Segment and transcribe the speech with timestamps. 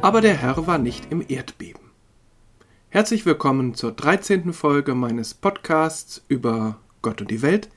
[0.00, 1.82] aber der Herr war nicht im Erdbeben.
[2.88, 4.52] Herzlich willkommen zur 13.
[4.52, 7.68] Folge meines Podcasts über Gott und die Welt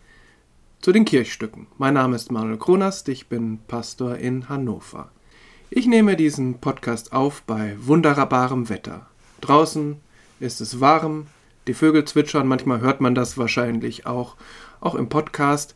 [0.81, 1.65] zu den Kirchstücken.
[1.79, 5.09] Mein Name ist Manuel Kronast, ich bin Pastor in Hannover.
[5.71, 9.07] Ich nehme diesen Podcast auf bei wunderbarem Wetter.
[9.41, 9.97] Draußen
[10.39, 11.25] ist es warm,
[11.65, 14.35] die Vögel zwitschern, manchmal hört man das wahrscheinlich auch,
[14.79, 15.75] auch im Podcast.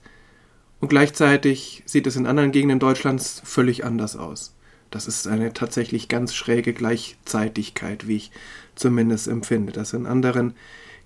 [0.80, 4.55] Und gleichzeitig sieht es in anderen Gegenden Deutschlands völlig anders aus.
[4.91, 8.31] Das ist eine tatsächlich ganz schräge Gleichzeitigkeit, wie ich
[8.75, 10.53] zumindest empfinde, dass in anderen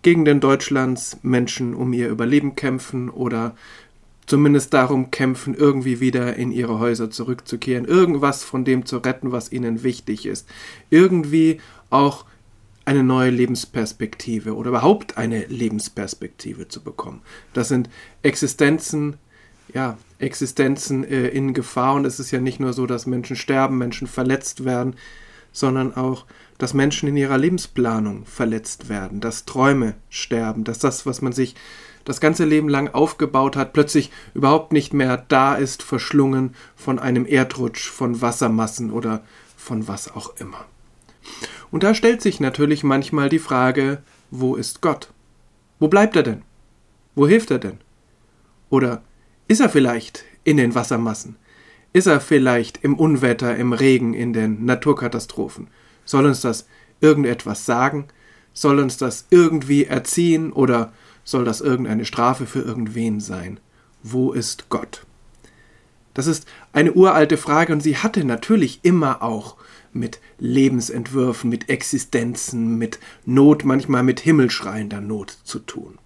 [0.02, 3.56] Gegenden Deutschlands Menschen um ihr Überleben kämpfen oder
[4.26, 9.52] zumindest darum kämpfen, irgendwie wieder in ihre Häuser zurückzukehren, irgendwas von dem zu retten, was
[9.52, 10.48] ihnen wichtig ist,
[10.90, 12.26] irgendwie auch
[12.86, 17.22] eine neue Lebensperspektive oder überhaupt eine Lebensperspektive zu bekommen.
[17.54, 17.90] Das sind
[18.24, 19.18] Existenzen,
[19.74, 23.78] ja, Existenzen äh, in Gefahr und es ist ja nicht nur so, dass Menschen sterben,
[23.78, 24.96] Menschen verletzt werden,
[25.52, 26.26] sondern auch,
[26.58, 31.56] dass Menschen in ihrer Lebensplanung verletzt werden, dass Träume sterben, dass das, was man sich
[32.06, 37.26] das ganze Leben lang aufgebaut hat, plötzlich überhaupt nicht mehr da ist, verschlungen von einem
[37.26, 39.24] Erdrutsch, von Wassermassen oder
[39.56, 40.66] von was auch immer.
[41.72, 45.10] Und da stellt sich natürlich manchmal die Frage, wo ist Gott?
[45.80, 46.42] Wo bleibt er denn?
[47.16, 47.78] Wo hilft er denn?
[48.70, 49.04] Oder
[49.50, 51.36] ist er vielleicht in den Wassermassen?
[51.92, 55.68] Ist er vielleicht im Unwetter, im Regen, in den Naturkatastrophen?
[56.06, 56.68] Soll uns das
[57.02, 58.06] irgendetwas sagen?
[58.54, 63.60] Soll uns das irgendwie erziehen oder soll das irgendeine Strafe für irgendwen sein?
[64.04, 65.06] Wo ist Gott?
[66.14, 69.56] Das ist eine uralte Frage und sie hatte natürlich immer auch
[69.94, 75.98] mit Lebensentwürfen, mit Existenzen, mit Not, manchmal mit himmelschreiender Not zu tun.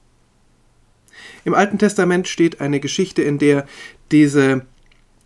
[1.45, 3.65] Im Alten Testament steht eine Geschichte, in der
[4.11, 4.65] diese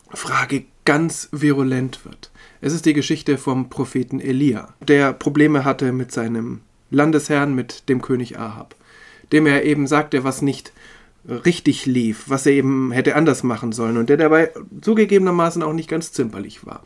[0.09, 2.31] Frage ganz virulent wird.
[2.61, 8.01] Es ist die Geschichte vom Propheten Elia, der Probleme hatte mit seinem Landesherrn, mit dem
[8.01, 8.75] König Ahab,
[9.31, 10.71] dem er eben sagte, was nicht
[11.27, 14.51] richtig lief, was er eben hätte anders machen sollen und der dabei
[14.81, 16.83] zugegebenermaßen auch nicht ganz zimperlich war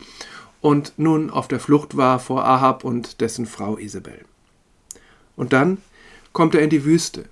[0.62, 4.26] und nun auf der Flucht war vor Ahab und dessen Frau Isabel.
[5.36, 5.78] Und dann
[6.34, 7.26] kommt er in die Wüste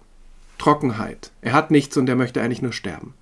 [0.59, 1.31] Trockenheit.
[1.42, 3.16] Er hat nichts und er möchte eigentlich nur sterben.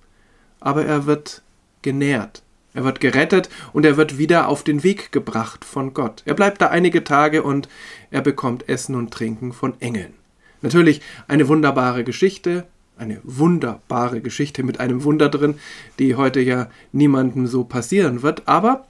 [0.60, 1.42] Aber er wird
[1.80, 2.42] genährt.
[2.74, 6.22] Er wird gerettet und er wird wieder auf den Weg gebracht von Gott.
[6.26, 7.68] Er bleibt da einige Tage und
[8.10, 10.12] er bekommt Essen und Trinken von Engeln.
[10.60, 12.66] Natürlich eine wunderbare Geschichte,
[12.98, 15.58] eine wunderbare Geschichte mit einem Wunder drin,
[15.98, 18.86] die heute ja niemandem so passieren wird, aber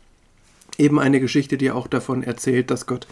[0.76, 3.06] eben eine Geschichte, die auch davon erzählt, dass Gott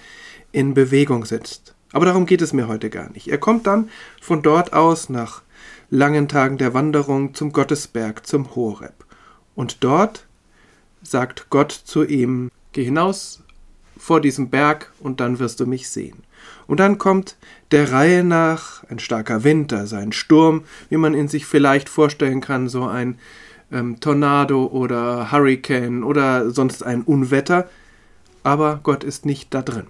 [0.53, 1.76] in Bewegung setzt.
[1.93, 3.29] Aber darum geht es mir heute gar nicht.
[3.29, 5.43] Er kommt dann von dort aus nach
[5.91, 8.95] langen Tagen der Wanderung zum Gottesberg, zum Horeb.
[9.55, 10.27] Und dort
[11.03, 13.43] sagt Gott zu ihm, geh hinaus
[13.97, 16.23] vor diesem Berg und dann wirst du mich sehen.
[16.67, 17.37] Und dann kommt
[17.71, 22.41] der Reihe nach ein starker Wind, also ein Sturm, wie man ihn sich vielleicht vorstellen
[22.41, 23.19] kann, so ein
[23.73, 27.69] ähm, Tornado oder Hurricane oder sonst ein Unwetter,
[28.43, 29.87] aber Gott ist nicht da drin.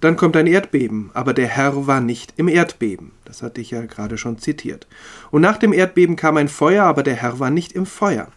[0.00, 3.12] Dann kommt ein Erdbeben, aber der Herr war nicht im Erdbeben.
[3.24, 4.86] Das hatte ich ja gerade schon zitiert.
[5.30, 8.28] Und nach dem Erdbeben kam ein Feuer, aber der Herr war nicht im Feuer.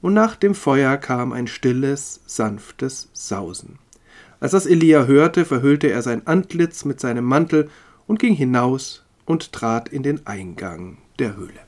[0.00, 3.78] Und nach dem Feuer kam ein stilles, sanftes Sausen.
[4.38, 7.70] Als das Elia hörte, verhüllte er sein Antlitz mit seinem Mantel
[8.06, 11.60] und ging hinaus und trat in den Eingang der Höhle.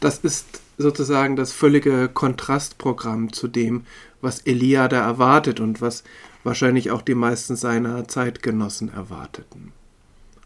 [0.00, 3.84] Das ist sozusagen das völlige Kontrastprogramm zu dem,
[4.20, 6.04] was Elia da erwartet und was
[6.48, 9.72] wahrscheinlich auch die meisten seiner Zeitgenossen erwarteten.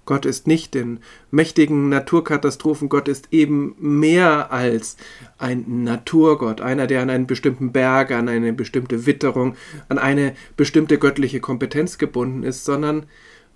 [0.04, 0.98] Gott ist nicht in
[1.30, 4.96] mächtigen Naturkatastrophen, Gott ist eben mehr als
[5.38, 9.54] ein Naturgott, einer, der an einen bestimmten Berg, an eine bestimmte Witterung,
[9.88, 13.06] an eine bestimmte göttliche Kompetenz gebunden ist, sondern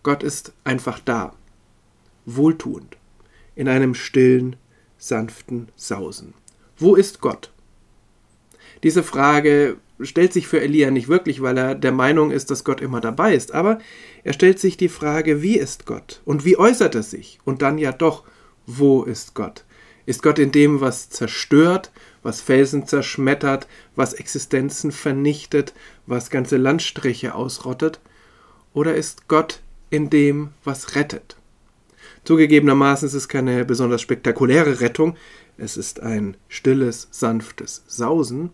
[0.05, 1.33] Gott ist einfach da,
[2.27, 2.97] wohltuend,
[3.57, 4.55] in einem stillen,
[4.99, 6.33] sanften Sausen.
[6.79, 7.51] Wo ist Gott?
[8.87, 12.81] Diese Frage stellt sich für Elia nicht wirklich, weil er der Meinung ist, dass Gott
[12.81, 13.81] immer dabei ist, aber
[14.23, 17.41] er stellt sich die Frage, wie ist Gott und wie äußert er sich?
[17.45, 18.23] Und dann ja doch,
[18.65, 19.65] wo ist Gott?
[20.05, 21.91] Ist Gott in dem, was zerstört,
[22.23, 23.67] was Felsen zerschmettert,
[23.97, 25.75] was Existenzen vernichtet,
[26.07, 27.99] was ganze Landstriche ausrottet?
[28.73, 31.37] Oder ist Gott in dem, was rettet?
[32.23, 35.17] Zugegebenermaßen ist es keine besonders spektakuläre Rettung,
[35.59, 38.51] es ist ein stilles, sanftes Sausen,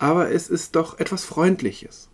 [0.00, 2.08] aber es ist doch etwas Freundliches.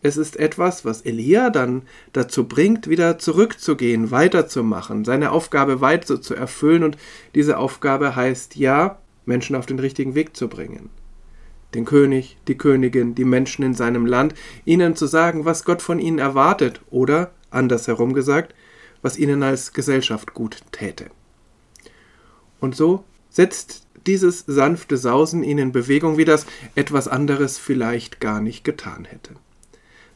[0.00, 1.82] Es ist etwas, was Elia dann
[2.12, 6.96] dazu bringt, wieder zurückzugehen, weiterzumachen, seine Aufgabe weiter zu erfüllen und
[7.34, 10.90] diese Aufgabe heißt ja, Menschen auf den richtigen Weg zu bringen.
[11.74, 14.34] den König, die Königin, die Menschen in seinem Land,
[14.64, 18.54] ihnen zu sagen, was Gott von ihnen erwartet oder, andersherum gesagt,
[19.02, 21.06] was ihnen als Gesellschaft gut täte.
[22.60, 23.04] Und so
[23.38, 26.44] setzt dieses sanfte Sausen ihn in Bewegung, wie das
[26.74, 29.30] etwas anderes vielleicht gar nicht getan hätte.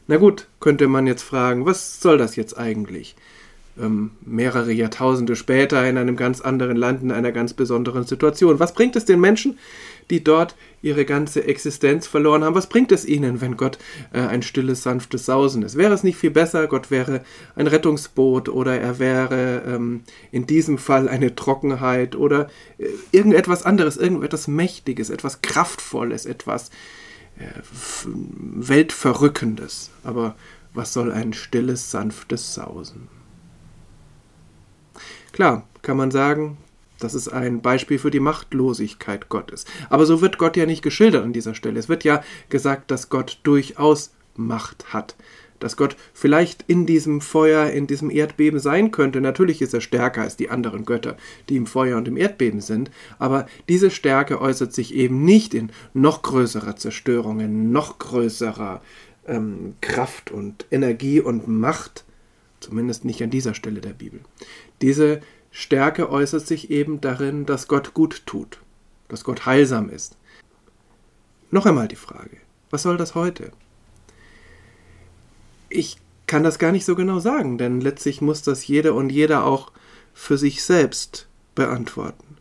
[0.07, 3.15] Na gut, könnte man jetzt fragen, was soll das jetzt eigentlich?
[3.79, 8.59] ähm, mehrere Jahrtausende später in einem ganz anderen Land, in einer ganz besonderen Situation.
[8.59, 9.57] Was bringt es den Menschen,
[10.09, 12.55] die dort ihre ganze Existenz verloren haben?
[12.55, 13.77] Was bringt es ihnen, wenn Gott
[14.11, 15.77] äh, ein stilles, sanftes Sausen ist?
[15.77, 17.23] Wäre es nicht viel besser, Gott wäre
[17.55, 23.97] ein Rettungsboot oder er wäre ähm, in diesem Fall eine Trockenheit oder äh, irgendetwas anderes,
[23.97, 26.69] irgendetwas Mächtiges, etwas Kraftvolles, etwas
[27.39, 27.45] äh,
[28.05, 29.91] Weltverrückendes.
[30.03, 30.35] Aber
[30.73, 33.07] was soll ein stilles, sanftes Sausen?
[35.31, 36.57] Klar, kann man sagen,
[37.03, 39.65] das ist ein Beispiel für die Machtlosigkeit Gottes.
[39.89, 41.79] Aber so wird Gott ja nicht geschildert an dieser Stelle.
[41.79, 45.15] Es wird ja gesagt, dass Gott durchaus Macht hat.
[45.59, 49.21] Dass Gott vielleicht in diesem Feuer, in diesem Erdbeben sein könnte.
[49.21, 51.15] Natürlich ist er stärker als die anderen Götter,
[51.49, 52.91] die im Feuer und im Erdbeben sind.
[53.19, 58.81] Aber diese Stärke äußert sich eben nicht in noch größerer Zerstörung, in noch größerer
[59.27, 62.03] ähm, Kraft und Energie und Macht.
[62.63, 64.21] Zumindest nicht an dieser Stelle der Bibel.
[64.81, 65.19] Diese
[65.51, 68.59] Stärke äußert sich eben darin, dass Gott gut tut,
[69.09, 70.15] dass Gott heilsam ist.
[71.51, 72.37] Noch einmal die Frage,
[72.69, 73.51] was soll das heute?
[75.67, 79.43] Ich kann das gar nicht so genau sagen, denn letztlich muss das jeder und jeder
[79.45, 79.73] auch
[80.13, 82.32] für sich selbst beantworten.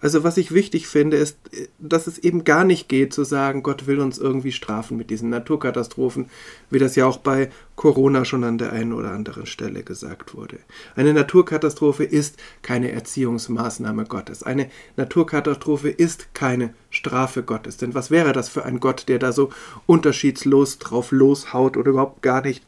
[0.00, 1.38] Also was ich wichtig finde, ist,
[1.78, 5.30] dass es eben gar nicht geht zu sagen, Gott will uns irgendwie strafen mit diesen
[5.30, 6.28] Naturkatastrophen,
[6.70, 10.58] wie das ja auch bei Corona schon an der einen oder anderen Stelle gesagt wurde.
[10.96, 14.42] Eine Naturkatastrophe ist keine Erziehungsmaßnahme Gottes.
[14.42, 17.78] Eine Naturkatastrophe ist keine Strafe Gottes.
[17.78, 19.50] Denn was wäre das für ein Gott, der da so
[19.86, 22.64] unterschiedslos drauf loshaut oder überhaupt gar nicht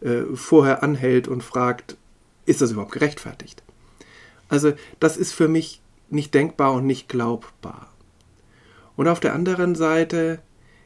[0.00, 1.98] äh, vorher anhält und fragt,
[2.46, 3.62] ist das überhaupt gerechtfertigt?
[4.48, 5.80] Also das ist für mich
[6.10, 7.88] nicht denkbar und nicht glaubbar.
[8.96, 10.40] Und auf der anderen Seite,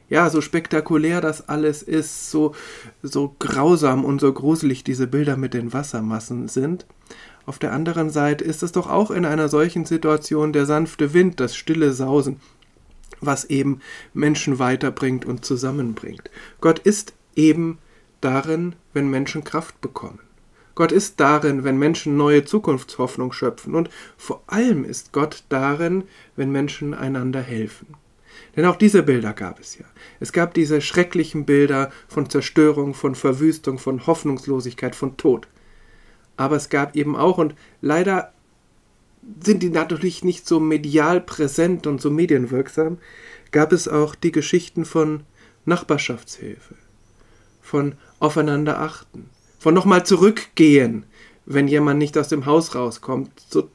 [0.09, 2.55] ja, so spektakulär das alles ist, so,
[3.01, 6.85] so grausam und so gruselig diese Bilder mit den Wassermassen sind,
[7.45, 11.39] auf der anderen Seite ist es doch auch in einer solchen Situation der sanfte Wind,
[11.39, 12.39] das stille Sausen,
[13.21, 13.81] was eben
[14.13, 16.31] Menschen weiterbringt und zusammenbringt.
[16.59, 17.77] Gott ist eben
[18.21, 20.19] darin, wenn Menschen Kraft bekommen.
[20.75, 23.75] Gott ist darin, wenn Menschen neue Zukunftshoffnung schöpfen.
[23.75, 26.03] Und vor allem ist Gott darin,
[26.35, 27.95] wenn Menschen einander helfen.
[28.55, 29.85] Denn auch diese Bilder gab es ja.
[30.19, 35.47] Es gab diese schrecklichen Bilder von Zerstörung, von Verwüstung, von Hoffnungslosigkeit, von Tod.
[36.37, 38.33] Aber es gab eben auch, und leider
[39.43, 42.97] sind die natürlich nicht so medial präsent und so medienwirksam,
[43.51, 45.23] gab es auch die Geschichten von
[45.65, 46.75] Nachbarschaftshilfe,
[47.61, 49.29] von aufeinander achten,
[49.65, 51.07] von nochmal zurückgehen,
[51.47, 53.67] wenn jemand nicht aus dem Haus rauskommt, so,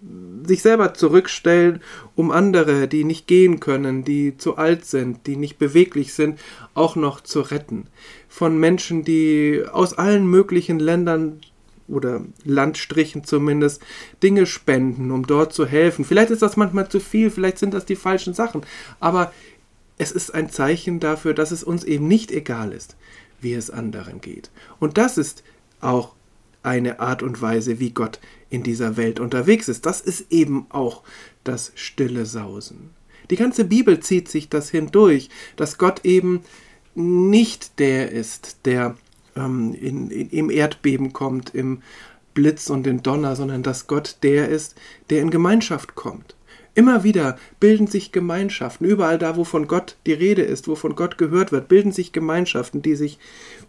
[0.46, 1.82] sich selber zurückstellen,
[2.14, 6.38] um andere, die nicht gehen können, die zu alt sind, die nicht beweglich sind,
[6.74, 7.88] auch noch zu retten.
[8.28, 11.40] Von Menschen, die aus allen möglichen Ländern
[11.88, 13.82] oder Landstrichen zumindest
[14.22, 16.04] Dinge spenden, um dort zu helfen.
[16.04, 18.62] Vielleicht ist das manchmal zu viel, vielleicht sind das die falschen Sachen,
[19.00, 19.32] aber
[19.98, 22.94] es ist ein Zeichen dafür, dass es uns eben nicht egal ist,
[23.40, 24.52] wie es anderen geht.
[24.78, 25.42] Und das ist
[25.80, 26.14] auch
[26.62, 28.20] eine Art und Weise, wie Gott
[28.50, 29.86] in dieser Welt unterwegs ist.
[29.86, 31.02] Das ist eben auch
[31.44, 32.90] das stille Sausen.
[33.30, 36.42] Die ganze Bibel zieht sich das hindurch, dass Gott eben
[36.94, 38.96] nicht der ist, der
[39.36, 41.82] ähm, in, in, im Erdbeben kommt, im
[42.34, 44.74] Blitz und den Donner, sondern dass Gott der ist,
[45.08, 46.34] der in Gemeinschaft kommt.
[46.80, 50.96] Immer wieder bilden sich Gemeinschaften, überall da, wo von Gott die Rede ist, wo von
[50.96, 53.18] Gott gehört wird, bilden sich Gemeinschaften, die sich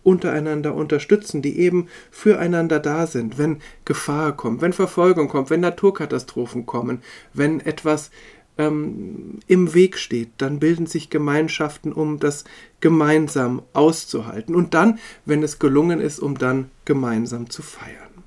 [0.02, 6.66] untereinander unterstützen, die eben füreinander da sind, wenn Gefahr kommt, wenn Verfolgung kommt, wenn Naturkatastrophen
[6.66, 7.02] kommen,
[7.34, 8.12] wenn etwas
[8.58, 12.46] ähm, im Weg steht, dann bilden sich Gemeinschaften, um das
[12.80, 18.21] gemeinsam auszuhalten und dann, wenn es gelungen ist, um dann gemeinsam zu feiern.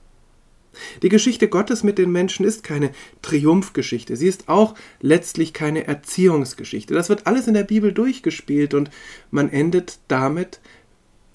[1.03, 2.91] Die Geschichte Gottes mit den Menschen ist keine
[3.23, 4.17] Triumphgeschichte.
[4.17, 6.95] Sie ist auch letztlich keine Erziehungsgeschichte.
[6.95, 8.91] Das wird alles in der Bibel durchgespielt und
[9.31, 10.61] man endet damit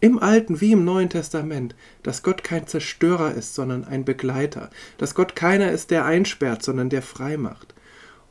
[0.01, 5.13] im Alten wie im Neuen Testament, dass Gott kein Zerstörer ist, sondern ein Begleiter, dass
[5.15, 7.73] Gott keiner ist, der einsperrt, sondern der frei macht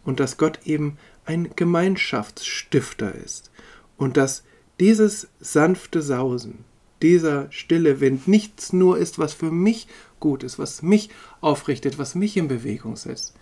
[0.04, 0.96] und dass Gott eben
[1.26, 3.50] ein Gemeinschaftsstifter ist
[3.98, 4.44] und dass
[4.80, 6.64] dieses sanfte Sausen,
[7.02, 9.86] dieser stille Wind nichts nur ist, was für mich
[10.20, 11.10] gut ist, was mich
[11.40, 13.34] aufrichtet, was mich in Bewegung setzt,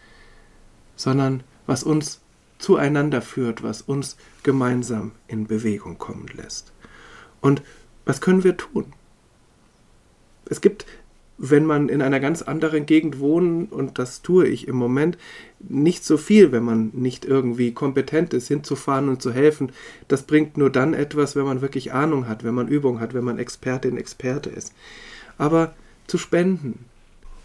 [0.97, 2.21] sondern was uns
[2.59, 6.73] zueinander führt, was uns gemeinsam in Bewegung kommen lässt.
[7.41, 7.63] Und
[8.05, 8.93] was können wir tun?
[10.49, 10.87] Es gibt
[11.39, 15.19] wenn man in einer ganz anderen Gegend wohnt, und das tue ich im Moment,
[15.61, 19.73] nicht so viel, wenn man nicht irgendwie kompetent ist, hinzufahren und zu helfen.
[20.09, 23.25] Das bringt nur dann etwas, wenn man wirklich Ahnung hat, wenn man Übung hat, wenn
[23.25, 24.73] man Expertin, Experte ist.
[25.37, 25.75] Aber
[26.07, 26.85] zu spenden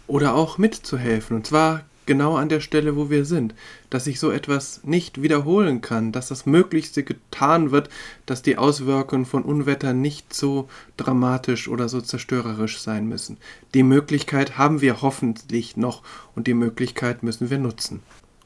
[0.06, 3.54] oder auch mitzuhelfen, und zwar genau an der Stelle, wo wir sind,
[3.90, 7.88] dass sich so etwas nicht wiederholen kann, dass das Möglichste getan wird,
[8.26, 13.36] dass die Auswirkungen von Unwettern nicht so dramatisch oder so zerstörerisch sein müssen.
[13.74, 16.02] Die Möglichkeit haben wir hoffentlich noch
[16.34, 18.02] und die Möglichkeit müssen wir nutzen.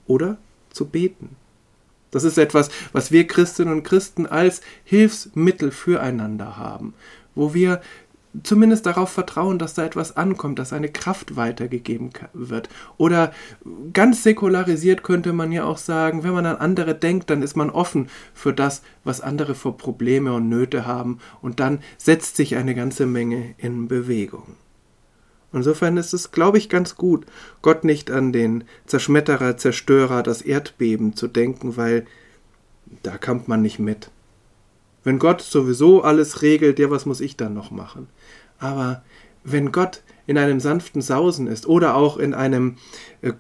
[0.06, 0.38] Oder
[0.70, 1.36] zu beten.
[2.10, 6.94] Das ist etwas, was wir Christinnen und Christen als Hilfsmittel füreinander haben,
[7.34, 7.80] wo wir
[8.42, 12.68] zumindest darauf vertrauen, dass da etwas ankommt, dass eine Kraft weitergegeben wird.
[12.96, 13.32] Oder
[13.92, 17.70] ganz säkularisiert könnte man ja auch sagen, wenn man an andere denkt, dann ist man
[17.70, 22.74] offen für das, was andere für Probleme und Nöte haben und dann setzt sich eine
[22.74, 24.56] ganze Menge in Bewegung.
[25.52, 27.24] Insofern ist es, glaube ich, ganz gut,
[27.62, 32.06] Gott nicht an den Zerschmetterer, Zerstörer, das Erdbeben zu denken, weil
[33.02, 34.10] da kommt man nicht mit.
[35.06, 38.08] Wenn Gott sowieso alles regelt, ja, was muss ich dann noch machen?
[38.58, 39.04] Aber
[39.44, 42.74] wenn Gott in einem sanften Sausen ist oder auch in einem,
[43.22, 43.34] äh,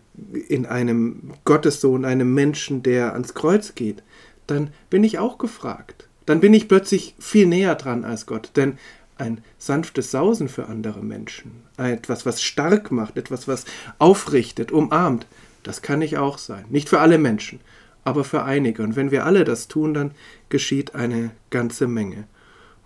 [0.46, 4.04] in einem Gottessohn, einem Menschen, der ans Kreuz geht,
[4.46, 6.08] dann bin ich auch gefragt.
[6.24, 8.52] Dann bin ich plötzlich viel näher dran als Gott.
[8.54, 8.78] Denn
[9.18, 13.64] ein sanftes Sausen für andere Menschen, etwas, was stark macht, etwas, was
[13.98, 15.26] aufrichtet, umarmt,
[15.64, 16.66] das kann ich auch sein.
[16.68, 17.58] Nicht für alle Menschen,
[18.06, 18.84] aber für einige.
[18.84, 20.12] Und wenn wir alle das tun, dann
[20.48, 22.28] geschieht eine ganze Menge.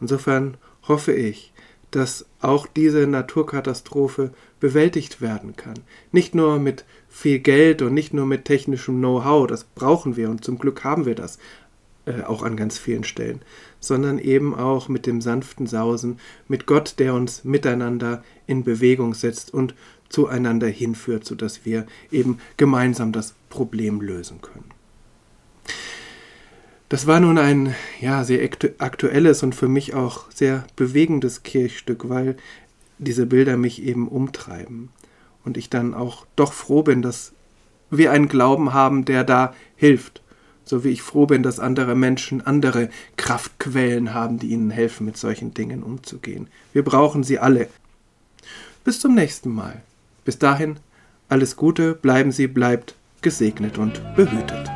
[0.00, 0.56] Insofern
[0.88, 1.52] hoffe ich,
[1.90, 5.74] dass auch diese Naturkatastrophe bewältigt werden kann.
[6.10, 10.42] Nicht nur mit viel Geld und nicht nur mit technischem Know-how, das brauchen wir und
[10.42, 11.38] zum Glück haben wir das
[12.06, 13.42] äh, auch an ganz vielen Stellen,
[13.78, 19.52] sondern eben auch mit dem sanften Sausen, mit Gott, der uns miteinander in Bewegung setzt
[19.52, 19.74] und
[20.08, 24.79] zueinander hinführt, sodass wir eben gemeinsam das Problem lösen können.
[26.90, 28.42] Das war nun ein ja, sehr
[28.78, 32.36] aktuelles und für mich auch sehr bewegendes Kirchstück, weil
[32.98, 34.90] diese Bilder mich eben umtreiben.
[35.44, 37.32] Und ich dann auch doch froh bin, dass
[37.90, 40.20] wir einen Glauben haben, der da hilft.
[40.64, 45.16] So wie ich froh bin, dass andere Menschen andere Kraftquellen haben, die ihnen helfen, mit
[45.16, 46.48] solchen Dingen umzugehen.
[46.72, 47.68] Wir brauchen sie alle.
[48.82, 49.80] Bis zum nächsten Mal.
[50.24, 50.80] Bis dahin,
[51.28, 54.68] alles Gute, bleiben Sie, bleibt gesegnet und behütet.